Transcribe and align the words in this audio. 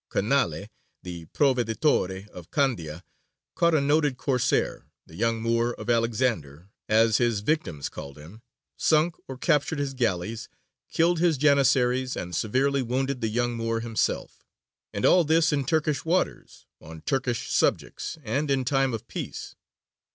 Canale, 0.09 0.65
the 1.03 1.27
Proveditore 1.27 2.27
of 2.29 2.49
Candia, 2.49 3.03
caught 3.53 3.75
a 3.75 3.79
noted 3.81 4.17
Corsair, 4.17 4.87
the 5.05 5.15
"Young 5.15 5.39
Moor 5.43 5.73
of 5.77 5.91
Alexander," 5.91 6.71
as 6.89 7.19
his 7.19 7.41
victims 7.41 7.87
called 7.87 8.17
him, 8.17 8.41
sunk 8.75 9.13
or 9.27 9.37
captured 9.37 9.77
his 9.77 9.93
galleys, 9.93 10.49
killed 10.91 11.19
his 11.19 11.37
Janissaries, 11.37 12.17
and 12.17 12.35
severely 12.35 12.81
wounded 12.81 13.21
the 13.21 13.27
young 13.29 13.53
Moor 13.55 13.81
himself; 13.81 14.43
and 14.91 15.05
all 15.05 15.23
this 15.23 15.53
in 15.53 15.65
Turkish 15.65 16.03
waters, 16.03 16.65
on 16.81 17.01
Turkish 17.01 17.51
subjects, 17.51 18.17
and 18.23 18.49
in 18.49 18.65
time 18.65 18.95
of 18.95 19.07
peace. 19.07 19.55